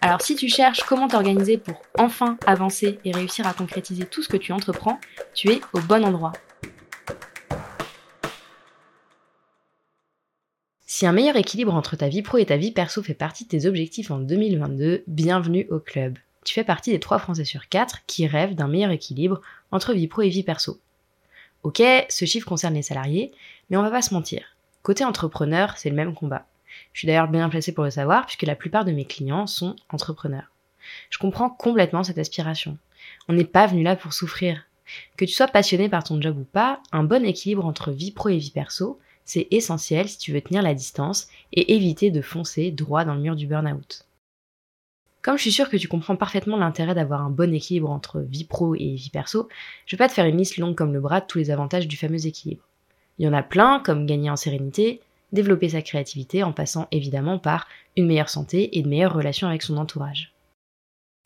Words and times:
Alors 0.00 0.20
si 0.20 0.36
tu 0.36 0.48
cherches 0.48 0.82
comment 0.82 1.08
t'organiser 1.08 1.58
pour 1.58 1.82
enfin 1.98 2.36
avancer 2.46 2.98
et 3.04 3.12
réussir 3.12 3.46
à 3.46 3.54
concrétiser 3.54 4.04
tout 4.04 4.22
ce 4.22 4.28
que 4.28 4.36
tu 4.36 4.52
entreprends, 4.52 5.00
tu 5.34 5.50
es 5.50 5.60
au 5.72 5.80
bon 5.80 6.04
endroit. 6.04 6.32
Si 10.86 11.06
un 11.06 11.12
meilleur 11.12 11.36
équilibre 11.36 11.74
entre 11.74 11.96
ta 11.96 12.08
vie 12.08 12.22
pro 12.22 12.38
et 12.38 12.46
ta 12.46 12.56
vie 12.56 12.72
perso 12.72 13.02
fait 13.02 13.14
partie 13.14 13.44
de 13.44 13.50
tes 13.50 13.66
objectifs 13.66 14.10
en 14.10 14.18
2022, 14.18 15.04
bienvenue 15.06 15.66
au 15.70 15.78
club. 15.78 16.16
Tu 16.44 16.54
fais 16.54 16.64
partie 16.64 16.90
des 16.90 17.00
3 17.00 17.18
Français 17.18 17.44
sur 17.44 17.68
4 17.68 18.06
qui 18.06 18.26
rêvent 18.26 18.54
d'un 18.54 18.68
meilleur 18.68 18.92
équilibre 18.92 19.40
entre 19.72 19.92
vie 19.92 20.06
pro 20.06 20.22
et 20.22 20.28
vie 20.28 20.44
perso. 20.44 20.80
Ok, 21.64 21.82
ce 22.08 22.24
chiffre 22.24 22.48
concerne 22.48 22.74
les 22.74 22.82
salariés, 22.82 23.32
mais 23.68 23.76
on 23.76 23.82
va 23.82 23.90
pas 23.90 24.02
se 24.02 24.14
mentir. 24.14 24.56
Côté 24.82 25.04
entrepreneur, 25.04 25.74
c'est 25.76 25.90
le 25.90 25.96
même 25.96 26.14
combat. 26.14 26.46
Je 26.96 27.00
suis 27.00 27.08
d'ailleurs 27.08 27.28
bien 27.28 27.50
placée 27.50 27.74
pour 27.74 27.84
le 27.84 27.90
savoir 27.90 28.24
puisque 28.24 28.44
la 28.44 28.56
plupart 28.56 28.86
de 28.86 28.90
mes 28.90 29.04
clients 29.04 29.46
sont 29.46 29.76
entrepreneurs. 29.90 30.50
Je 31.10 31.18
comprends 31.18 31.50
complètement 31.50 32.02
cette 32.02 32.16
aspiration. 32.16 32.78
On 33.28 33.34
n'est 33.34 33.44
pas 33.44 33.66
venu 33.66 33.82
là 33.82 33.96
pour 33.96 34.14
souffrir. 34.14 34.62
Que 35.18 35.26
tu 35.26 35.32
sois 35.32 35.46
passionné 35.46 35.90
par 35.90 36.04
ton 36.04 36.18
job 36.22 36.38
ou 36.38 36.44
pas, 36.44 36.80
un 36.92 37.04
bon 37.04 37.22
équilibre 37.22 37.66
entre 37.66 37.90
vie 37.90 38.12
pro 38.12 38.30
et 38.30 38.38
vie 38.38 38.50
perso, 38.50 38.98
c'est 39.26 39.46
essentiel 39.50 40.08
si 40.08 40.16
tu 40.16 40.32
veux 40.32 40.40
tenir 40.40 40.62
la 40.62 40.72
distance 40.72 41.28
et 41.52 41.74
éviter 41.74 42.10
de 42.10 42.22
foncer 42.22 42.70
droit 42.70 43.04
dans 43.04 43.14
le 43.14 43.20
mur 43.20 43.36
du 43.36 43.46
burn-out. 43.46 44.06
Comme 45.20 45.36
je 45.36 45.42
suis 45.42 45.52
sûre 45.52 45.68
que 45.68 45.76
tu 45.76 45.88
comprends 45.88 46.16
parfaitement 46.16 46.56
l'intérêt 46.56 46.94
d'avoir 46.94 47.20
un 47.20 47.30
bon 47.30 47.52
équilibre 47.52 47.90
entre 47.90 48.20
vie 48.20 48.44
pro 48.44 48.74
et 48.74 48.94
vie 48.94 49.10
perso, 49.10 49.50
je 49.84 49.96
vais 49.96 49.98
pas 49.98 50.08
te 50.08 50.14
faire 50.14 50.24
une 50.24 50.38
liste 50.38 50.56
longue 50.56 50.74
comme 50.74 50.94
le 50.94 51.00
bras 51.00 51.20
de 51.20 51.26
tous 51.26 51.36
les 51.36 51.50
avantages 51.50 51.88
du 51.88 51.98
fameux 51.98 52.26
équilibre. 52.26 52.64
Il 53.18 53.26
y 53.26 53.28
en 53.28 53.34
a 53.34 53.42
plein, 53.42 53.80
comme 53.80 54.06
gagner 54.06 54.30
en 54.30 54.36
sérénité, 54.36 55.02
développer 55.32 55.70
sa 55.70 55.82
créativité 55.82 56.42
en 56.42 56.52
passant 56.52 56.88
évidemment 56.92 57.38
par 57.38 57.68
une 57.96 58.06
meilleure 58.06 58.30
santé 58.30 58.78
et 58.78 58.82
de 58.82 58.88
meilleures 58.88 59.14
relations 59.14 59.48
avec 59.48 59.62
son 59.62 59.76
entourage. 59.76 60.34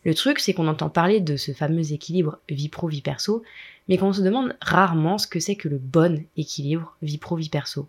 Le 0.04 0.14
truc, 0.14 0.38
c'est 0.38 0.54
qu'on 0.54 0.68
entend 0.68 0.88
parler 0.88 1.20
de 1.20 1.36
ce 1.36 1.52
fameux 1.52 1.92
équilibre 1.92 2.38
vie 2.48 2.70
pro-vie 2.70 3.02
perso, 3.02 3.42
mais 3.88 3.98
qu'on 3.98 4.12
se 4.12 4.22
demande 4.22 4.56
rarement 4.62 5.18
ce 5.18 5.26
que 5.26 5.40
c'est 5.40 5.56
que 5.56 5.68
le 5.68 5.78
bon 5.78 6.24
équilibre 6.36 6.96
vie 7.02 7.18
pro-vie 7.18 7.50
perso. 7.50 7.86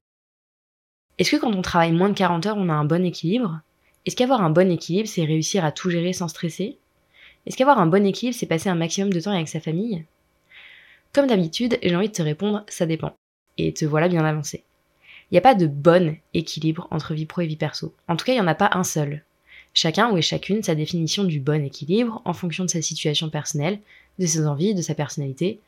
Est-ce 1.18 1.32
que 1.32 1.38
quand 1.38 1.54
on 1.54 1.62
travaille 1.62 1.94
moins 1.94 2.10
de 2.10 2.18
40 2.18 2.46
heures, 2.48 2.58
on 2.58 2.70
a 2.70 2.74
un 2.74 2.86
bon 2.86 3.06
équilibre? 3.06 3.62
Est-ce 4.06 4.16
qu'avoir 4.16 4.42
un 4.42 4.50
bon 4.50 4.70
équilibre, 4.72 5.08
c'est 5.08 5.24
réussir 5.24 5.64
à 5.64 5.72
tout 5.72 5.90
gérer 5.90 6.12
sans 6.12 6.28
stresser? 6.28 6.80
Est-ce 7.46 7.56
qu'avoir 7.56 7.80
un 7.80 7.88
bon 7.88 8.06
équilibre, 8.06 8.38
c'est 8.38 8.46
passer 8.46 8.70
un 8.70 8.76
maximum 8.76 9.14
de 9.14 9.20
temps 9.22 9.32
avec 9.32 9.48
sa 9.48 9.60
famille? 9.60 10.04
Comme 11.14 11.28
d'habitude, 11.28 11.78
j'ai 11.82 11.96
envie 11.96 12.08
de 12.08 12.14
te 12.14 12.22
répondre, 12.22 12.66
ça 12.68 12.86
dépend. 12.86 13.14
Et 13.58 13.74
te 13.74 13.86
voilà 13.86 14.08
bien 14.08 14.26
avancé. 14.26 14.64
Il 15.32 15.36
n'y 15.36 15.40
a 15.40 15.42
pas 15.42 15.56
de 15.56 15.68
bon 15.68 16.18
équilibre 16.34 16.88
entre 16.92 17.14
vie 17.14 17.26
pro 17.26 17.42
et 17.42 17.48
vie 17.48 17.56
perso. 17.56 17.96
En 18.10 18.18
tout 18.18 18.26
cas, 18.26 18.34
il 18.34 18.36
n'y 18.36 18.42
en 18.42 18.48
a 18.48 18.56
pas 18.56 18.72
un 18.74 18.84
seul. 18.84 19.24
Chacun 19.74 20.12
ou 20.12 20.22
chacune 20.22 20.62
sa 20.62 20.76
définition 20.76 21.24
du 21.24 21.40
bon 21.40 21.64
équilibre 21.64 22.22
en 22.26 22.34
fonction 22.34 22.66
de 22.66 22.70
sa 22.70 22.82
situation 22.82 23.30
personnelle, 23.30 23.80
de 24.20 24.26
ses 24.26 24.46
envies, 24.46 24.76
de 24.76 24.82
sa 24.82 24.94
personnalité. 24.94 25.62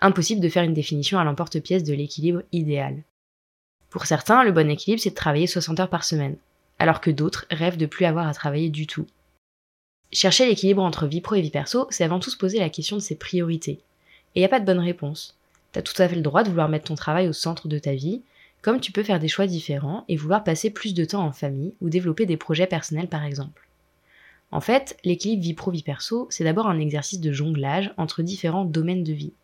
Impossible 0.00 0.42
de 0.42 0.48
faire 0.50 0.64
une 0.64 0.74
définition 0.74 1.18
à 1.18 1.24
l'emporte-pièce 1.24 1.82
de 1.82 1.94
l'équilibre 1.94 2.42
idéal. 2.52 3.02
Pour 3.88 4.04
certains, 4.04 4.44
le 4.44 4.52
bon 4.52 4.68
équilibre, 4.68 5.00
c'est 5.00 5.10
de 5.10 5.14
travailler 5.14 5.46
60 5.46 5.80
heures 5.80 5.88
par 5.88 6.04
semaine, 6.04 6.36
alors 6.78 7.00
que 7.00 7.10
d'autres 7.10 7.46
rêvent 7.50 7.78
de 7.78 7.86
plus 7.86 8.04
avoir 8.04 8.28
à 8.28 8.34
travailler 8.34 8.68
du 8.68 8.86
tout. 8.86 9.06
Chercher 10.12 10.46
l'équilibre 10.46 10.82
entre 10.82 11.06
vie 11.06 11.22
pro 11.22 11.36
et 11.36 11.40
vie 11.40 11.50
perso, 11.50 11.86
c'est 11.88 12.04
avant 12.04 12.20
tout 12.20 12.28
se 12.28 12.36
poser 12.36 12.58
la 12.58 12.68
question 12.68 12.96
de 12.96 13.02
ses 13.02 13.16
priorités. 13.16 13.80
Et 14.34 14.40
il 14.40 14.40
n'y 14.40 14.44
a 14.44 14.50
pas 14.50 14.60
de 14.60 14.66
bonne 14.66 14.78
réponse. 14.78 15.38
T'as 15.72 15.80
tout 15.80 16.00
à 16.02 16.06
fait 16.06 16.16
le 16.16 16.20
droit 16.20 16.42
de 16.42 16.50
vouloir 16.50 16.68
mettre 16.68 16.88
ton 16.88 16.94
travail 16.94 17.28
au 17.28 17.32
centre 17.32 17.68
de 17.68 17.78
ta 17.78 17.94
vie, 17.94 18.20
comme 18.66 18.80
tu 18.80 18.90
peux 18.90 19.04
faire 19.04 19.20
des 19.20 19.28
choix 19.28 19.46
différents 19.46 20.04
et 20.08 20.16
vouloir 20.16 20.42
passer 20.42 20.70
plus 20.70 20.92
de 20.92 21.04
temps 21.04 21.24
en 21.24 21.30
famille 21.30 21.74
ou 21.80 21.88
développer 21.88 22.26
des 22.26 22.36
projets 22.36 22.66
personnels 22.66 23.06
par 23.06 23.22
exemple. 23.22 23.68
En 24.50 24.60
fait, 24.60 24.96
l'équilibre 25.04 25.44
vie 25.44 25.54
pro-vie 25.54 25.84
perso, 25.84 26.26
c'est 26.30 26.42
d'abord 26.42 26.66
un 26.66 26.80
exercice 26.80 27.20
de 27.20 27.30
jonglage 27.30 27.94
entre 27.96 28.22
différents 28.22 28.64
domaines 28.64 29.04
de 29.04 29.12
vie. 29.12 29.34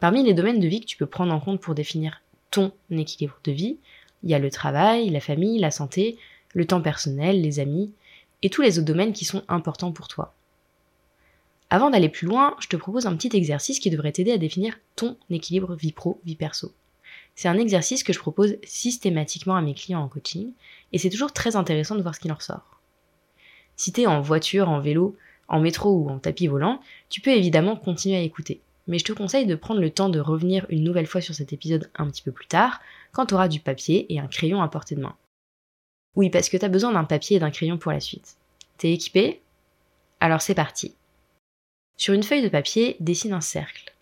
Parmi 0.00 0.24
les 0.24 0.32
domaines 0.32 0.60
de 0.60 0.66
vie 0.66 0.80
que 0.80 0.86
tu 0.86 0.96
peux 0.96 1.04
prendre 1.04 1.34
en 1.34 1.40
compte 1.40 1.60
pour 1.60 1.74
définir 1.74 2.22
ton 2.50 2.72
équilibre 2.90 3.38
de 3.44 3.52
vie, 3.52 3.76
il 4.22 4.30
y 4.30 4.34
a 4.34 4.38
le 4.38 4.50
travail, 4.50 5.10
la 5.10 5.20
famille, 5.20 5.58
la 5.58 5.70
santé, 5.70 6.16
le 6.54 6.66
temps 6.66 6.80
personnel, 6.80 7.42
les 7.42 7.60
amis, 7.60 7.92
et 8.40 8.48
tous 8.48 8.62
les 8.62 8.78
autres 8.78 8.86
domaines 8.86 9.12
qui 9.12 9.26
sont 9.26 9.42
importants 9.46 9.92
pour 9.92 10.08
toi. 10.08 10.34
Avant 11.68 11.90
d'aller 11.90 12.08
plus 12.08 12.26
loin, 12.26 12.56
je 12.60 12.68
te 12.68 12.76
propose 12.76 13.04
un 13.04 13.14
petit 13.14 13.36
exercice 13.36 13.78
qui 13.78 13.90
devrait 13.90 14.12
t'aider 14.12 14.32
à 14.32 14.38
définir 14.38 14.78
ton 14.94 15.18
équilibre 15.28 15.74
vie 15.74 15.92
pro-vie 15.92 16.36
perso. 16.36 16.72
C'est 17.36 17.48
un 17.48 17.58
exercice 17.58 18.02
que 18.02 18.14
je 18.14 18.18
propose 18.18 18.56
systématiquement 18.64 19.56
à 19.56 19.60
mes 19.60 19.74
clients 19.74 20.02
en 20.02 20.08
coaching 20.08 20.52
et 20.92 20.98
c'est 20.98 21.10
toujours 21.10 21.32
très 21.32 21.54
intéressant 21.54 21.94
de 21.94 22.02
voir 22.02 22.14
ce 22.14 22.20
qu'il 22.20 22.32
en 22.32 22.36
ressort. 22.36 22.80
Si 23.76 23.92
t'es 23.92 24.06
en 24.06 24.22
voiture, 24.22 24.70
en 24.70 24.80
vélo, 24.80 25.16
en 25.48 25.60
métro 25.60 25.94
ou 25.94 26.08
en 26.08 26.18
tapis 26.18 26.46
volant, 26.46 26.80
tu 27.10 27.20
peux 27.20 27.30
évidemment 27.30 27.76
continuer 27.76 28.16
à 28.16 28.22
écouter. 28.22 28.60
Mais 28.86 28.98
je 28.98 29.04
te 29.04 29.12
conseille 29.12 29.46
de 29.46 29.54
prendre 29.54 29.80
le 29.80 29.90
temps 29.90 30.08
de 30.08 30.18
revenir 30.18 30.64
une 30.70 30.82
nouvelle 30.82 31.06
fois 31.06 31.20
sur 31.20 31.34
cet 31.34 31.52
épisode 31.52 31.90
un 31.96 32.08
petit 32.08 32.22
peu 32.22 32.32
plus 32.32 32.46
tard, 32.46 32.80
quand 33.12 33.26
tu 33.26 33.34
auras 33.34 33.48
du 33.48 33.60
papier 33.60 34.12
et 34.12 34.18
un 34.18 34.28
crayon 34.28 34.62
à 34.62 34.68
portée 34.68 34.94
de 34.94 35.02
main. 35.02 35.16
Oui, 36.14 36.30
parce 36.30 36.48
que 36.48 36.56
t'as 36.56 36.68
besoin 36.68 36.92
d'un 36.92 37.04
papier 37.04 37.36
et 37.36 37.40
d'un 37.40 37.50
crayon 37.50 37.76
pour 37.76 37.92
la 37.92 38.00
suite. 38.00 38.36
T'es 38.78 38.92
équipé? 38.92 39.42
Alors 40.20 40.40
c'est 40.40 40.54
parti. 40.54 40.94
Sur 41.98 42.14
une 42.14 42.22
feuille 42.22 42.42
de 42.42 42.48
papier, 42.48 42.96
dessine 43.00 43.34
un 43.34 43.40
cercle. 43.42 43.92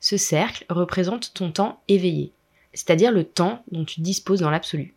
Ce 0.00 0.16
cercle 0.16 0.64
représente 0.70 1.34
ton 1.34 1.50
temps 1.50 1.82
éveillé, 1.88 2.32
c'est-à-dire 2.72 3.12
le 3.12 3.24
temps 3.24 3.62
dont 3.70 3.84
tu 3.84 4.00
disposes 4.00 4.40
dans 4.40 4.50
l'absolu. 4.50 4.94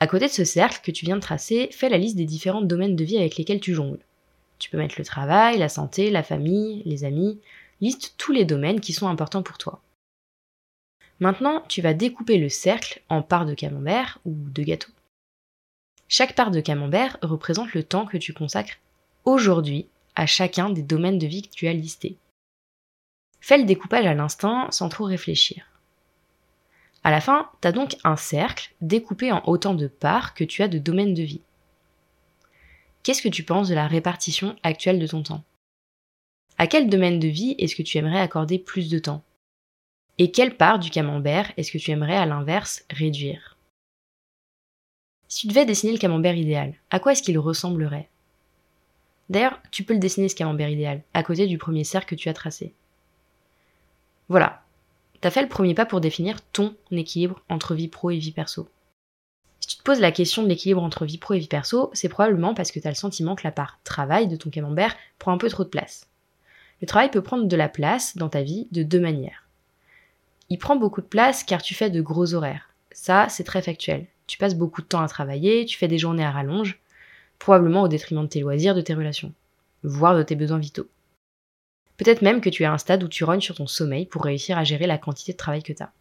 À 0.00 0.06
côté 0.06 0.26
de 0.26 0.32
ce 0.32 0.44
cercle 0.44 0.80
que 0.82 0.90
tu 0.90 1.04
viens 1.04 1.16
de 1.16 1.20
tracer, 1.20 1.68
fais 1.70 1.88
la 1.88 1.98
liste 1.98 2.16
des 2.16 2.24
différents 2.24 2.62
domaines 2.62 2.96
de 2.96 3.04
vie 3.04 3.18
avec 3.18 3.36
lesquels 3.36 3.60
tu 3.60 3.74
jongles. 3.74 4.04
Tu 4.58 4.70
peux 4.70 4.78
mettre 4.78 4.96
le 4.98 5.04
travail, 5.04 5.58
la 5.58 5.68
santé, 5.68 6.10
la 6.10 6.22
famille, 6.22 6.82
les 6.84 7.04
amis, 7.04 7.40
liste 7.80 8.14
tous 8.16 8.32
les 8.32 8.44
domaines 8.44 8.80
qui 8.80 8.92
sont 8.92 9.08
importants 9.08 9.42
pour 9.42 9.58
toi. 9.58 9.80
Maintenant, 11.20 11.62
tu 11.68 11.82
vas 11.82 11.94
découper 11.94 12.38
le 12.38 12.48
cercle 12.48 13.00
en 13.08 13.22
parts 13.22 13.46
de 13.46 13.54
camembert 13.54 14.18
ou 14.24 14.34
de 14.34 14.62
gâteau. 14.62 14.90
Chaque 16.08 16.34
part 16.34 16.50
de 16.50 16.60
camembert 16.60 17.16
représente 17.22 17.72
le 17.72 17.84
temps 17.84 18.06
que 18.06 18.18
tu 18.18 18.32
consacres 18.32 18.78
aujourd'hui 19.24 19.86
à 20.14 20.26
chacun 20.26 20.70
des 20.70 20.82
domaines 20.82 21.18
de 21.18 21.26
vie 21.26 21.42
que 21.42 21.54
tu 21.54 21.68
as 21.68 21.72
listés. 21.72 22.16
Fais 23.40 23.58
le 23.58 23.64
découpage 23.64 24.06
à 24.06 24.14
l'instant 24.14 24.70
sans 24.70 24.88
trop 24.88 25.04
réfléchir. 25.04 25.64
À 27.04 27.10
la 27.10 27.20
fin, 27.20 27.50
tu 27.60 27.68
as 27.68 27.72
donc 27.72 27.96
un 28.04 28.16
cercle 28.16 28.72
découpé 28.80 29.32
en 29.32 29.42
autant 29.46 29.74
de 29.74 29.88
parts 29.88 30.34
que 30.34 30.44
tu 30.44 30.62
as 30.62 30.68
de 30.68 30.78
domaines 30.78 31.14
de 31.14 31.22
vie. 31.22 31.42
Qu'est-ce 33.02 33.22
que 33.22 33.28
tu 33.28 33.42
penses 33.42 33.68
de 33.68 33.74
la 33.74 33.88
répartition 33.88 34.56
actuelle 34.62 35.00
de 35.00 35.06
ton 35.06 35.22
temps? 35.22 35.44
À 36.58 36.68
quel 36.68 36.88
domaine 36.88 37.18
de 37.18 37.28
vie 37.28 37.56
est-ce 37.58 37.74
que 37.74 37.82
tu 37.82 37.98
aimerais 37.98 38.20
accorder 38.20 38.58
plus 38.58 38.88
de 38.88 39.00
temps? 39.00 39.24
Et 40.18 40.30
quelle 40.30 40.56
part 40.56 40.78
du 40.78 40.90
camembert 40.90 41.52
est-ce 41.56 41.72
que 41.72 41.78
tu 41.78 41.90
aimerais 41.90 42.16
à 42.16 42.26
l'inverse 42.26 42.84
réduire? 42.90 43.56
Si 45.26 45.40
tu 45.40 45.46
devais 45.48 45.66
dessiner 45.66 45.92
le 45.92 45.98
camembert 45.98 46.36
idéal, 46.36 46.74
à 46.90 47.00
quoi 47.00 47.12
est-ce 47.12 47.22
qu'il 47.22 47.38
ressemblerait? 47.38 48.08
D'ailleurs, 49.30 49.60
tu 49.70 49.82
peux 49.82 49.94
le 49.94 49.98
dessiner 49.98 50.28
ce 50.28 50.36
camembert 50.36 50.68
idéal, 50.68 51.02
à 51.14 51.22
côté 51.22 51.46
du 51.46 51.58
premier 51.58 51.84
cercle 51.84 52.14
que 52.14 52.20
tu 52.20 52.28
as 52.28 52.34
tracé. 52.34 52.74
Voilà, 54.28 54.61
t'as 55.22 55.30
fait 55.30 55.42
le 55.42 55.48
premier 55.48 55.72
pas 55.72 55.86
pour 55.86 56.00
définir 56.00 56.42
ton 56.52 56.74
équilibre 56.90 57.40
entre 57.48 57.74
vie 57.74 57.88
pro 57.88 58.10
et 58.10 58.18
vie 58.18 58.32
perso. 58.32 58.68
Si 59.60 59.68
tu 59.68 59.76
te 59.76 59.82
poses 59.84 60.00
la 60.00 60.10
question 60.10 60.42
de 60.42 60.48
l'équilibre 60.48 60.82
entre 60.82 61.06
vie 61.06 61.16
pro 61.16 61.34
et 61.34 61.38
vie 61.38 61.46
perso, 61.46 61.90
c'est 61.94 62.08
probablement 62.08 62.54
parce 62.54 62.72
que 62.72 62.80
tu 62.80 62.86
as 62.86 62.90
le 62.90 62.96
sentiment 62.96 63.36
que 63.36 63.44
la 63.44 63.52
part 63.52 63.78
travail 63.84 64.26
de 64.26 64.34
ton 64.36 64.50
camembert 64.50 64.96
prend 65.20 65.32
un 65.32 65.38
peu 65.38 65.48
trop 65.48 65.62
de 65.62 65.68
place. 65.68 66.08
Le 66.80 66.88
travail 66.88 67.10
peut 67.10 67.22
prendre 67.22 67.46
de 67.46 67.56
la 67.56 67.68
place 67.68 68.16
dans 68.16 68.28
ta 68.28 68.42
vie 68.42 68.66
de 68.72 68.82
deux 68.82 68.98
manières. 68.98 69.46
Il 70.50 70.58
prend 70.58 70.74
beaucoup 70.74 71.00
de 71.00 71.06
place 71.06 71.44
car 71.44 71.62
tu 71.62 71.74
fais 71.74 71.88
de 71.88 72.02
gros 72.02 72.34
horaires. 72.34 72.70
Ça, 72.90 73.28
c'est 73.28 73.44
très 73.44 73.62
factuel. 73.62 74.06
Tu 74.26 74.38
passes 74.38 74.56
beaucoup 74.56 74.82
de 74.82 74.88
temps 74.88 75.02
à 75.02 75.08
travailler, 75.08 75.64
tu 75.66 75.78
fais 75.78 75.88
des 75.88 75.98
journées 75.98 76.24
à 76.24 76.32
rallonge, 76.32 76.80
probablement 77.38 77.82
au 77.82 77.88
détriment 77.88 78.22
de 78.22 78.28
tes 78.28 78.40
loisirs, 78.40 78.74
de 78.74 78.80
tes 78.80 78.94
relations, 78.94 79.32
voire 79.84 80.16
de 80.16 80.24
tes 80.24 80.34
besoins 80.34 80.58
vitaux. 80.58 80.88
Peut-être 82.02 82.22
même 82.22 82.40
que 82.40 82.50
tu 82.50 82.64
es 82.64 82.66
à 82.66 82.72
un 82.72 82.78
stade 82.78 83.04
où 83.04 83.08
tu 83.08 83.22
rognes 83.22 83.40
sur 83.40 83.54
ton 83.54 83.68
sommeil 83.68 84.06
pour 84.06 84.24
réussir 84.24 84.58
à 84.58 84.64
gérer 84.64 84.88
la 84.88 84.98
quantité 84.98 85.30
de 85.30 85.36
travail 85.36 85.62
que 85.62 85.72
tu 85.72 85.84
as. 85.84 85.92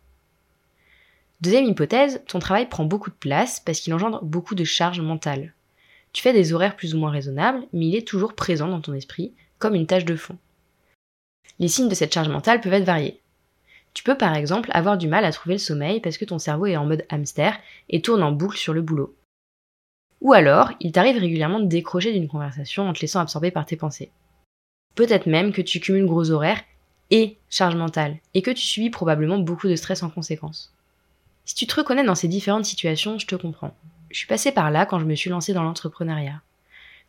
Deuxième 1.42 1.66
hypothèse, 1.66 2.24
ton 2.28 2.40
travail 2.40 2.68
prend 2.68 2.86
beaucoup 2.86 3.12
de 3.12 3.16
place 3.16 3.60
parce 3.60 3.80
qu'il 3.80 3.94
engendre 3.94 4.24
beaucoup 4.24 4.56
de 4.56 4.64
charges 4.64 5.00
mentales. 5.00 5.54
Tu 6.12 6.24
fais 6.24 6.34
des 6.34 6.54
horaires 6.54 6.76
plus 6.76 6.96
ou 6.96 6.98
moins 6.98 7.12
raisonnables, 7.12 7.68
mais 7.72 7.86
il 7.86 7.96
est 7.96 8.08
toujours 8.08 8.34
présent 8.34 8.68
dans 8.68 8.82
ton 8.82 8.96
esprit, 8.96 9.36
comme 9.60 9.76
une 9.76 9.86
tâche 9.86 10.06
de 10.06 10.16
fond. 10.16 10.38
Les 11.60 11.68
signes 11.68 11.88
de 11.88 11.94
cette 11.94 12.16
charge 12.16 12.30
mentale 12.30 12.62
peuvent 12.62 12.74
être 12.74 12.84
variés. 12.84 13.22
Tu 13.94 14.02
peux 14.02 14.18
par 14.18 14.34
exemple 14.36 14.72
avoir 14.74 14.98
du 14.98 15.08
mal 15.08 15.24
à 15.24 15.32
trouver 15.32 15.56
le 15.56 15.60
sommeil 15.60 16.00
parce 16.00 16.18
que 16.18 16.26
ton 16.26 16.40
cerveau 16.40 16.66
est 16.66 16.78
en 16.78 16.88
mode 16.88 17.06
hamster 17.10 17.60
et 17.90 18.02
tourne 18.02 18.24
en 18.24 18.32
boucle 18.32 18.58
sur 18.58 18.74
le 18.74 18.82
boulot. 18.82 19.16
Ou 20.22 20.34
alors, 20.34 20.72
il 20.80 20.94
t'arrive 20.94 21.20
régulièrement 21.20 21.60
de 21.60 21.68
décrocher 21.68 22.12
d'une 22.12 22.28
conversation 22.28 22.90
en 22.90 22.94
te 22.94 23.02
laissant 23.02 23.20
absorber 23.20 23.52
par 23.52 23.68
tes 23.68 23.76
pensées. 23.76 24.10
Peut-être 24.96 25.28
même 25.28 25.54
que 25.54 25.62
tu 25.62 25.80
cumules 25.80 26.06
gros 26.06 26.32
horaires 26.32 26.62
et 27.10 27.38
charge 27.50 27.76
mentale, 27.76 28.18
et 28.34 28.42
que 28.42 28.52
tu 28.52 28.66
subis 28.66 28.90
probablement 28.90 29.38
beaucoup 29.38 29.68
de 29.68 29.76
stress 29.76 30.04
en 30.04 30.10
conséquence. 30.10 30.74
Si 31.46 31.56
tu 31.56 31.68
te 31.68 31.76
reconnais 31.76 32.04
dans 32.04 32.16
ces 32.16 32.28
différentes 32.28 32.66
situations, 32.66 33.20
je 33.20 33.28
te 33.28 33.36
comprends. 33.36 33.76
Je 34.10 34.18
suis 34.18 34.28
passée 34.28 34.52
par 34.52 34.72
là 34.72 34.86
quand 34.86 35.00
je 35.00 35.06
me 35.06 35.16
suis 35.16 35.30
lancée 35.30 35.54
dans 35.54 35.64
l'entrepreneuriat. 35.64 36.42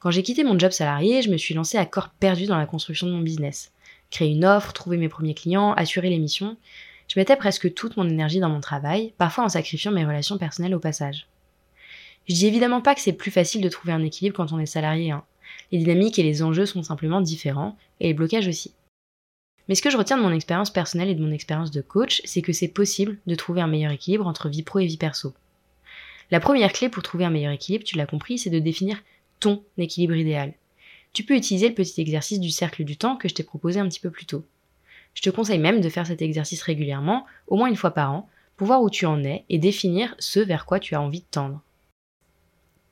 Quand 0.01 0.11
j'ai 0.11 0.25
quitté 0.25 0.43
mon 0.43 0.59
job 0.59 0.73
salarié, 0.73 1.23
je 1.23 1.31
me 1.31 1.37
suis 1.37 1.55
lancée 1.55 1.79
à 1.79 1.87
corps 1.87 2.09
perdu 2.09 2.47
dans 2.47 2.59
la 2.59 2.67
construction 2.67 3.07
de 3.07 3.13
mon 3.13 3.21
business. 3.21 3.71
Créer 4.11 4.33
une 4.33 4.45
offre, 4.45 4.73
trouver 4.73 4.97
mes 4.97 5.09
premiers 5.09 5.35
clients, 5.35 5.73
assurer 5.75 6.11
les 6.11 6.19
missions. 6.19 6.57
Je 7.07 7.21
mettais 7.21 7.37
presque 7.37 7.73
toute 7.75 7.97
mon 7.97 8.09
énergie 8.09 8.41
dans 8.41 8.49
mon 8.49 8.61
travail, 8.61 9.13
parfois 9.19 9.45
en 9.45 9.49
sacrifiant 9.49 9.93
mes 9.93 10.05
relations 10.05 10.39
personnelles 10.39 10.75
au 10.75 10.81
passage. 10.81 11.29
Je 12.29 12.35
dis 12.35 12.47
évidemment 12.47 12.81
pas 12.81 12.95
que 12.95 13.01
c'est 13.01 13.13
plus 13.13 13.31
facile 13.31 13.61
de 13.61 13.69
trouver 13.69 13.93
un 13.93 14.03
équilibre 14.03 14.37
quand 14.37 14.53
on 14.53 14.59
est 14.59 14.67
salarié. 14.67 15.13
Hein. 15.13 15.25
Les 15.73 15.79
dynamiques 15.79 16.19
et 16.19 16.23
les 16.23 16.43
enjeux 16.43 16.67
sont 16.67 16.83
simplement 16.83 17.21
différents, 17.21 17.77
et 17.99 18.09
les 18.09 18.15
blocages 18.15 18.47
aussi. 18.47 18.73
Mais 19.69 19.75
ce 19.75 19.83
que 19.83 19.91
je 19.91 19.97
retiens 19.97 20.19
de 20.19 20.23
mon 20.23 20.33
expérience 20.33 20.71
personnelle 20.71 21.09
et 21.09 21.15
de 21.15 21.23
mon 21.23 21.33
expérience 21.33 21.71
de 21.71 21.81
coach, 21.81 22.21
c'est 22.25 22.43
que 22.43 22.53
c'est 22.53 22.69
possible 22.69 23.19
de 23.27 23.35
trouver 23.35 23.63
un 23.63 23.67
meilleur 23.67 23.93
équilibre 23.93 24.27
entre 24.27 24.49
vie 24.49 24.63
pro 24.63 24.81
et 24.81 24.87
vie 24.87 24.99
perso. 24.99 25.33
La 26.31 26.41
première 26.41 26.73
clé 26.73 26.89
pour 26.89 27.03
trouver 27.03 27.25
un 27.25 27.31
meilleur 27.31 27.53
équilibre, 27.53 27.85
tu 27.85 27.97
l'as 27.97 28.07
compris, 28.07 28.39
c'est 28.39 28.51
de 28.51 28.59
définir 28.59 29.03
ton 29.41 29.63
équilibre 29.79 30.15
idéal. 30.15 30.53
Tu 31.13 31.25
peux 31.25 31.37
utiliser 31.37 31.69
le 31.69 31.75
petit 31.75 32.01
exercice 32.01 32.41
du 32.41 32.51
cercle 32.51 32.85
du 32.85 32.97
temps 32.97 33.17
que 33.17 33.29
je 33.29 33.35
t'ai 33.35 33.43
proposé 33.43 33.81
un 33.81 33.89
petit 33.89 34.01
peu 34.01 34.11
plus 34.11 34.27
tôt. 34.27 34.45
Je 35.15 35.23
te 35.23 35.31
conseille 35.31 35.59
même 35.59 35.81
de 35.81 35.89
faire 35.89 36.07
cet 36.07 36.23
exercice 36.23 36.63
régulièrement, 36.63 37.27
au 37.47 37.57
moins 37.57 37.69
une 37.69 37.77
fois 37.77 37.91
par 37.91 38.13
an, 38.13 38.29
pour 38.57 38.67
voir 38.67 38.83
où 38.83 38.91
tu 38.91 39.07
en 39.07 39.23
es 39.25 39.45
et 39.49 39.59
définir 39.59 40.15
ce 40.19 40.41
vers 40.41 40.65
quoi 40.65 40.81
tu 40.81 40.95
as 40.95 41.01
envie 41.01 41.21
de 41.21 41.27
tendre. 41.31 41.63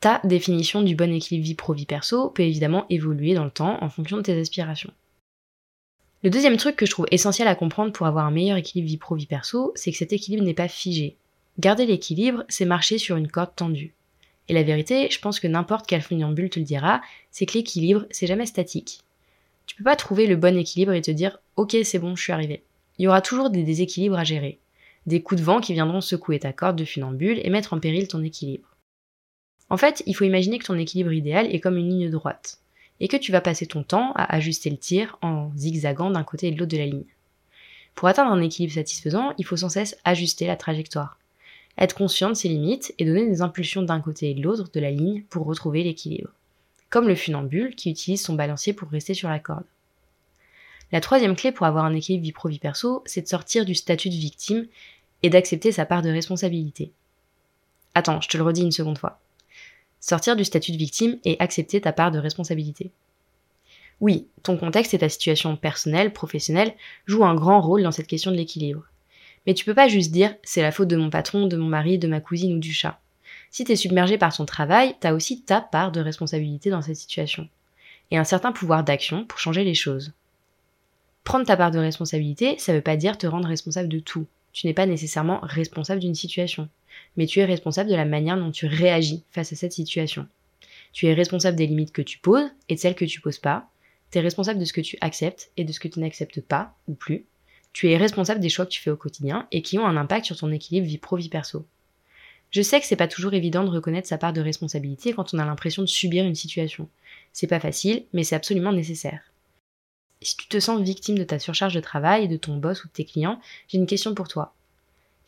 Ta 0.00 0.22
définition 0.24 0.80
du 0.80 0.96
bon 0.96 1.12
équilibre 1.12 1.44
vie 1.44 1.54
pro-vie 1.54 1.84
perso 1.84 2.30
peut 2.30 2.42
évidemment 2.42 2.86
évoluer 2.88 3.34
dans 3.34 3.44
le 3.44 3.50
temps 3.50 3.82
en 3.84 3.90
fonction 3.90 4.16
de 4.16 4.22
tes 4.22 4.40
aspirations. 4.40 4.92
Le 6.22 6.30
deuxième 6.30 6.56
truc 6.56 6.76
que 6.76 6.86
je 6.86 6.90
trouve 6.90 7.06
essentiel 7.10 7.48
à 7.48 7.54
comprendre 7.54 7.92
pour 7.92 8.06
avoir 8.06 8.24
un 8.24 8.30
meilleur 8.30 8.56
équilibre 8.56 8.88
vie 8.88 8.96
pro-vie 8.96 9.26
perso, 9.26 9.72
c'est 9.74 9.92
que 9.92 9.98
cet 9.98 10.14
équilibre 10.14 10.42
n'est 10.42 10.54
pas 10.54 10.68
figé. 10.68 11.16
Garder 11.58 11.84
l'équilibre, 11.84 12.44
c'est 12.48 12.64
marcher 12.64 12.96
sur 12.96 13.16
une 13.16 13.28
corde 13.28 13.54
tendue. 13.54 13.92
Et 14.48 14.54
la 14.54 14.62
vérité, 14.62 15.08
je 15.10 15.18
pense 15.20 15.38
que 15.38 15.48
n'importe 15.48 15.86
quel 15.86 16.00
funambule 16.00 16.48
te 16.48 16.58
le 16.58 16.64
dira, 16.64 17.02
c'est 17.30 17.44
que 17.44 17.58
l'équilibre, 17.58 18.06
c'est 18.10 18.26
jamais 18.26 18.46
statique. 18.46 19.00
Tu 19.66 19.76
peux 19.76 19.84
pas 19.84 19.96
trouver 19.96 20.26
le 20.26 20.36
bon 20.36 20.56
équilibre 20.56 20.92
et 20.92 21.02
te 21.02 21.10
dire 21.10 21.38
ok 21.56 21.76
c'est 21.84 21.98
bon, 21.98 22.16
je 22.16 22.22
suis 22.22 22.32
arrivé. 22.32 22.62
Il 22.98 23.04
y 23.04 23.08
aura 23.08 23.20
toujours 23.20 23.50
des 23.50 23.64
déséquilibres 23.64 24.18
à 24.18 24.24
gérer. 24.24 24.58
Des 25.06 25.22
coups 25.22 25.40
de 25.40 25.44
vent 25.44 25.60
qui 25.60 25.74
viendront 25.74 26.00
secouer 26.00 26.38
ta 26.38 26.54
corde 26.54 26.76
de 26.76 26.86
funambule 26.86 27.40
et 27.44 27.50
mettre 27.50 27.74
en 27.74 27.80
péril 27.80 28.08
ton 28.08 28.22
équilibre. 28.22 28.69
En 29.70 29.76
fait, 29.76 30.02
il 30.06 30.14
faut 30.14 30.24
imaginer 30.24 30.58
que 30.58 30.66
ton 30.66 30.76
équilibre 30.76 31.12
idéal 31.12 31.46
est 31.54 31.60
comme 31.60 31.76
une 31.76 31.88
ligne 31.88 32.10
droite 32.10 32.58
et 32.98 33.08
que 33.08 33.16
tu 33.16 33.32
vas 33.32 33.40
passer 33.40 33.66
ton 33.66 33.84
temps 33.84 34.12
à 34.14 34.34
ajuster 34.34 34.68
le 34.68 34.76
tir 34.76 35.16
en 35.22 35.52
zigzagant 35.56 36.10
d'un 36.10 36.24
côté 36.24 36.48
et 36.48 36.50
de 36.50 36.58
l'autre 36.58 36.72
de 36.72 36.76
la 36.76 36.86
ligne. 36.86 37.06
Pour 37.94 38.08
atteindre 38.08 38.32
un 38.32 38.42
équilibre 38.42 38.74
satisfaisant, 38.74 39.32
il 39.38 39.46
faut 39.46 39.56
sans 39.56 39.68
cesse 39.68 39.96
ajuster 40.04 40.46
la 40.46 40.56
trajectoire, 40.56 41.18
être 41.78 41.94
conscient 41.94 42.28
de 42.28 42.34
ses 42.34 42.48
limites 42.48 42.94
et 42.98 43.04
donner 43.04 43.26
des 43.26 43.42
impulsions 43.42 43.82
d'un 43.82 44.00
côté 44.00 44.30
et 44.30 44.34
de 44.34 44.42
l'autre 44.42 44.70
de 44.72 44.80
la 44.80 44.90
ligne 44.90 45.22
pour 45.30 45.46
retrouver 45.46 45.84
l'équilibre, 45.84 46.30
comme 46.90 47.08
le 47.08 47.14
funambule 47.14 47.74
qui 47.74 47.90
utilise 47.90 48.22
son 48.22 48.34
balancier 48.34 48.72
pour 48.72 48.90
rester 48.90 49.14
sur 49.14 49.28
la 49.28 49.38
corde. 49.38 49.64
La 50.92 51.00
troisième 51.00 51.36
clé 51.36 51.52
pour 51.52 51.66
avoir 51.66 51.84
un 51.84 51.94
équilibre 51.94 52.24
vie 52.24 52.32
pro-vie 52.32 52.58
perso, 52.58 53.02
c'est 53.06 53.22
de 53.22 53.28
sortir 53.28 53.64
du 53.64 53.76
statut 53.76 54.08
de 54.08 54.14
victime 54.14 54.66
et 55.22 55.30
d'accepter 55.30 55.70
sa 55.70 55.86
part 55.86 56.02
de 56.02 56.10
responsabilité. 56.10 56.90
Attends, 57.94 58.20
je 58.20 58.28
te 58.28 58.36
le 58.36 58.42
redis 58.42 58.62
une 58.62 58.72
seconde 58.72 58.98
fois 58.98 59.20
sortir 60.00 60.36
du 60.36 60.44
statut 60.44 60.72
de 60.72 60.76
victime 60.76 61.18
et 61.24 61.36
accepter 61.38 61.80
ta 61.80 61.92
part 61.92 62.10
de 62.10 62.18
responsabilité. 62.18 62.90
Oui, 64.00 64.26
ton 64.42 64.56
contexte 64.56 64.94
et 64.94 64.98
ta 64.98 65.10
situation 65.10 65.56
personnelle, 65.56 66.12
professionnelle 66.12 66.74
jouent 67.06 67.26
un 67.26 67.34
grand 67.34 67.60
rôle 67.60 67.82
dans 67.82 67.92
cette 67.92 68.06
question 68.06 68.30
de 68.30 68.36
l'équilibre. 68.36 68.84
Mais 69.46 69.54
tu 69.54 69.64
peux 69.64 69.74
pas 69.74 69.88
juste 69.88 70.10
dire 70.10 70.34
c'est 70.42 70.62
la 70.62 70.72
faute 70.72 70.88
de 70.88 70.96
mon 70.96 71.10
patron, 71.10 71.46
de 71.46 71.56
mon 71.56 71.68
mari, 71.68 71.98
de 71.98 72.08
ma 72.08 72.20
cousine 72.20 72.56
ou 72.56 72.58
du 72.58 72.72
chat. 72.72 72.98
Si 73.50 73.64
t'es 73.64 73.76
submergé 73.76 74.16
par 74.16 74.34
ton 74.34 74.46
travail, 74.46 74.94
t'as 75.00 75.12
aussi 75.12 75.42
ta 75.42 75.60
part 75.60 75.92
de 75.92 76.00
responsabilité 76.00 76.70
dans 76.70 76.82
cette 76.82 76.96
situation. 76.96 77.48
Et 78.10 78.16
un 78.16 78.24
certain 78.24 78.52
pouvoir 78.52 78.84
d'action 78.84 79.24
pour 79.24 79.38
changer 79.38 79.64
les 79.64 79.74
choses. 79.74 80.12
Prendre 81.24 81.46
ta 81.46 81.56
part 81.56 81.70
de 81.70 81.78
responsabilité, 81.78 82.58
ça 82.58 82.72
veut 82.72 82.80
pas 82.80 82.96
dire 82.96 83.18
te 83.18 83.26
rendre 83.26 83.48
responsable 83.48 83.88
de 83.88 83.98
tout. 83.98 84.26
Tu 84.52 84.66
n'es 84.66 84.74
pas 84.74 84.86
nécessairement 84.86 85.40
responsable 85.42 86.00
d'une 86.00 86.14
situation 86.14 86.68
mais 87.16 87.26
tu 87.26 87.40
es 87.40 87.44
responsable 87.44 87.90
de 87.90 87.96
la 87.96 88.04
manière 88.04 88.36
dont 88.36 88.50
tu 88.50 88.66
réagis 88.66 89.24
face 89.30 89.52
à 89.52 89.56
cette 89.56 89.72
situation. 89.72 90.26
Tu 90.92 91.06
es 91.06 91.14
responsable 91.14 91.56
des 91.56 91.66
limites 91.66 91.92
que 91.92 92.02
tu 92.02 92.18
poses 92.18 92.50
et 92.68 92.74
de 92.74 92.80
celles 92.80 92.94
que 92.94 93.04
tu 93.04 93.20
poses 93.20 93.38
pas. 93.38 93.68
Tu 94.10 94.18
es 94.18 94.20
responsable 94.20 94.58
de 94.58 94.64
ce 94.64 94.72
que 94.72 94.80
tu 94.80 94.98
acceptes 95.00 95.50
et 95.56 95.64
de 95.64 95.72
ce 95.72 95.80
que 95.80 95.88
tu 95.88 96.00
n'acceptes 96.00 96.40
pas 96.40 96.74
ou 96.88 96.94
plus. 96.94 97.24
Tu 97.72 97.90
es 97.90 97.96
responsable 97.96 98.40
des 98.40 98.48
choix 98.48 98.66
que 98.66 98.70
tu 98.70 98.80
fais 98.80 98.90
au 98.90 98.96
quotidien 98.96 99.46
et 99.52 99.62
qui 99.62 99.78
ont 99.78 99.86
un 99.86 99.96
impact 99.96 100.26
sur 100.26 100.36
ton 100.36 100.50
équilibre 100.50 100.86
vie 100.86 100.98
pro-vie 100.98 101.28
perso. 101.28 101.64
Je 102.50 102.62
sais 102.62 102.80
que 102.80 102.86
c'est 102.86 102.96
pas 102.96 103.06
toujours 103.06 103.34
évident 103.34 103.62
de 103.62 103.70
reconnaître 103.70 104.08
sa 104.08 104.18
part 104.18 104.32
de 104.32 104.40
responsabilité 104.40 105.12
quand 105.12 105.32
on 105.32 105.38
a 105.38 105.44
l'impression 105.44 105.82
de 105.82 105.86
subir 105.86 106.24
une 106.24 106.34
situation. 106.34 106.88
C'est 107.32 107.46
pas 107.46 107.60
facile, 107.60 108.04
mais 108.12 108.24
c'est 108.24 108.34
absolument 108.34 108.72
nécessaire. 108.72 109.20
Si 110.20 110.36
tu 110.36 110.48
te 110.48 110.58
sens 110.58 110.82
victime 110.82 111.16
de 111.16 111.24
ta 111.24 111.38
surcharge 111.38 111.74
de 111.74 111.80
travail, 111.80 112.26
de 112.26 112.36
ton 112.36 112.56
boss 112.56 112.84
ou 112.84 112.88
de 112.88 112.92
tes 112.92 113.04
clients, 113.04 113.40
j'ai 113.68 113.78
une 113.78 113.86
question 113.86 114.14
pour 114.14 114.26
toi. 114.26 114.54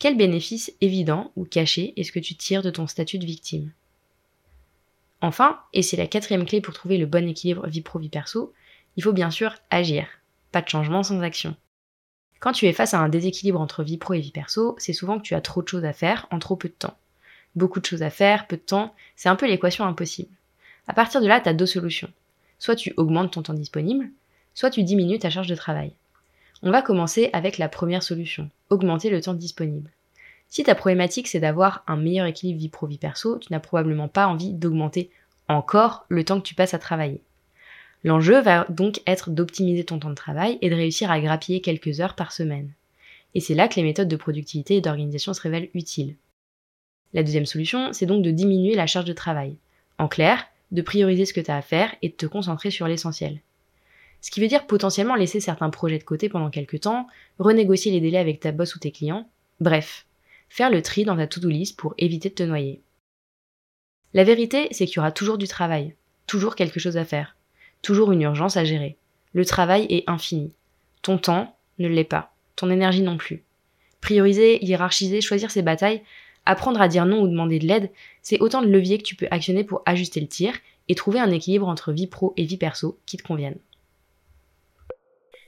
Quel 0.03 0.17
bénéfice 0.17 0.73
évident 0.81 1.31
ou 1.37 1.45
caché 1.45 1.93
est-ce 1.95 2.11
que 2.11 2.19
tu 2.19 2.35
tires 2.35 2.61
de 2.61 2.69
ton 2.69 2.87
statut 2.87 3.19
de 3.19 3.25
victime? 3.25 3.71
Enfin, 5.21 5.61
et 5.71 5.81
c'est 5.81 5.95
la 5.95 6.07
quatrième 6.07 6.43
clé 6.43 6.59
pour 6.59 6.73
trouver 6.73 6.97
le 6.97 7.05
bon 7.05 7.25
équilibre 7.25 7.65
vie 7.67 7.79
pro-vie 7.79 8.09
perso, 8.09 8.51
il 8.97 9.03
faut 9.03 9.13
bien 9.13 9.31
sûr 9.31 9.55
agir. 9.69 10.05
Pas 10.51 10.61
de 10.61 10.67
changement 10.67 11.03
sans 11.03 11.21
action. 11.21 11.55
Quand 12.41 12.51
tu 12.51 12.65
es 12.65 12.73
face 12.73 12.93
à 12.93 12.99
un 12.99 13.07
déséquilibre 13.07 13.61
entre 13.61 13.81
vie 13.81 13.97
pro 13.97 14.13
et 14.13 14.19
vie 14.19 14.33
perso, 14.33 14.75
c'est 14.77 14.91
souvent 14.91 15.19
que 15.19 15.23
tu 15.23 15.35
as 15.35 15.41
trop 15.41 15.61
de 15.61 15.69
choses 15.69 15.85
à 15.85 15.93
faire 15.93 16.27
en 16.31 16.39
trop 16.39 16.57
peu 16.57 16.67
de 16.67 16.73
temps. 16.73 16.97
Beaucoup 17.55 17.79
de 17.79 17.85
choses 17.85 18.03
à 18.03 18.09
faire, 18.09 18.47
peu 18.47 18.57
de 18.57 18.61
temps, 18.61 18.93
c'est 19.15 19.29
un 19.29 19.37
peu 19.37 19.47
l'équation 19.47 19.85
impossible. 19.85 20.35
À 20.89 20.93
partir 20.93 21.21
de 21.21 21.27
là, 21.27 21.39
tu 21.39 21.47
as 21.47 21.53
deux 21.53 21.65
solutions. 21.65 22.11
Soit 22.59 22.75
tu 22.75 22.93
augmentes 22.97 23.31
ton 23.31 23.41
temps 23.41 23.53
disponible, 23.53 24.09
soit 24.53 24.69
tu 24.69 24.83
diminues 24.83 25.19
ta 25.19 25.29
charge 25.29 25.47
de 25.47 25.55
travail. 25.55 25.93
On 26.65 26.71
va 26.71 26.81
commencer 26.81 27.29
avec 27.33 27.57
la 27.57 27.67
première 27.67 28.03
solution, 28.03 28.49
augmenter 28.69 29.09
le 29.09 29.19
temps 29.19 29.33
disponible. 29.33 29.91
Si 30.47 30.63
ta 30.63 30.75
problématique 30.75 31.27
c'est 31.27 31.41
d'avoir 31.41 31.83
un 31.87 31.97
meilleur 31.97 32.25
équilibre 32.25 32.59
vie 32.59 32.69
pro-vie 32.69 32.97
perso, 32.97 33.37
tu 33.37 33.51
n'as 33.51 33.59
probablement 33.59 34.07
pas 34.07 34.27
envie 34.27 34.53
d'augmenter 34.53 35.09
encore 35.49 36.05
le 36.07 36.23
temps 36.23 36.39
que 36.39 36.47
tu 36.47 36.55
passes 36.55 36.73
à 36.73 36.79
travailler. 36.79 37.19
L'enjeu 38.05 38.39
va 38.39 38.65
donc 38.69 39.01
être 39.05 39.29
d'optimiser 39.29 39.83
ton 39.83 39.99
temps 39.99 40.09
de 40.09 40.15
travail 40.15 40.57
et 40.61 40.69
de 40.69 40.75
réussir 40.75 41.11
à 41.11 41.19
grappiller 41.19 41.59
quelques 41.59 41.99
heures 41.99 42.15
par 42.15 42.31
semaine. 42.31 42.71
Et 43.35 43.41
c'est 43.41 43.55
là 43.55 43.67
que 43.67 43.75
les 43.75 43.83
méthodes 43.83 44.07
de 44.07 44.15
productivité 44.15 44.77
et 44.77 44.81
d'organisation 44.81 45.33
se 45.33 45.41
révèlent 45.41 45.69
utiles. 45.73 46.15
La 47.13 47.23
deuxième 47.23 47.45
solution, 47.45 47.91
c'est 47.91 48.05
donc 48.05 48.23
de 48.23 48.31
diminuer 48.31 48.75
la 48.75 48.87
charge 48.87 49.05
de 49.05 49.11
travail. 49.11 49.57
En 49.97 50.07
clair, 50.07 50.45
de 50.71 50.81
prioriser 50.81 51.25
ce 51.25 51.33
que 51.33 51.41
tu 51.41 51.51
as 51.51 51.57
à 51.57 51.61
faire 51.61 51.93
et 52.01 52.07
de 52.07 52.15
te 52.15 52.25
concentrer 52.25 52.71
sur 52.71 52.87
l'essentiel. 52.87 53.41
Ce 54.23 54.31
qui 54.31 54.39
veut 54.39 54.47
dire 54.47 54.65
potentiellement 54.65 55.15
laisser 55.15 55.41
certains 55.41 55.69
projets 55.69 55.99
de 55.99 56.03
côté 56.05 56.29
pendant 56.29 56.49
quelques 56.49 56.79
temps, 56.79 57.07
renégocier 57.39 57.91
les 57.91 57.99
délais 57.99 58.17
avec 58.17 58.39
ta 58.39 58.53
boss 58.53 58.73
ou 58.73 58.79
tes 58.79 58.93
clients, 58.93 59.29
bref, 59.59 60.05
faire 60.47 60.69
le 60.69 60.81
tri 60.81 61.03
dans 61.03 61.17
ta 61.17 61.27
to-do 61.27 61.49
list 61.49 61.77
pour 61.77 61.93
éviter 61.97 62.29
de 62.29 62.35
te 62.35 62.43
noyer. 62.43 62.79
La 64.13 64.23
vérité, 64.23 64.69
c'est 64.71 64.85
qu'il 64.85 64.95
y 64.95 64.99
aura 64.99 65.11
toujours 65.11 65.37
du 65.37 65.49
travail, 65.49 65.93
toujours 66.25 66.55
quelque 66.55 66.79
chose 66.79 66.95
à 66.95 67.03
faire, 67.03 67.35
toujours 67.81 68.13
une 68.13 68.21
urgence 68.21 68.55
à 68.55 68.63
gérer. 68.63 68.95
Le 69.33 69.43
travail 69.43 69.87
est 69.89 70.09
infini. 70.09 70.53
Ton 71.01 71.17
temps 71.17 71.57
ne 71.77 71.89
l'est 71.89 72.05
pas, 72.05 72.33
ton 72.55 72.69
énergie 72.69 73.01
non 73.01 73.17
plus. 73.17 73.43
Prioriser, 73.99 74.63
hiérarchiser, 74.63 75.19
choisir 75.19 75.51
ses 75.51 75.63
batailles, 75.63 76.01
apprendre 76.45 76.79
à 76.79 76.87
dire 76.87 77.05
non 77.05 77.23
ou 77.23 77.27
demander 77.27 77.59
de 77.59 77.67
l'aide, 77.67 77.91
c'est 78.21 78.39
autant 78.39 78.61
de 78.61 78.67
leviers 78.67 78.99
que 78.99 79.03
tu 79.03 79.15
peux 79.17 79.27
actionner 79.31 79.65
pour 79.65 79.81
ajuster 79.85 80.21
le 80.21 80.27
tir 80.27 80.53
et 80.87 80.95
trouver 80.95 81.19
un 81.19 81.31
équilibre 81.31 81.67
entre 81.67 81.91
vie 81.91 82.07
pro 82.07 82.33
et 82.37 82.45
vie 82.45 82.55
perso 82.55 82.97
qui 83.05 83.17
te 83.17 83.23
conviennent. 83.23 83.59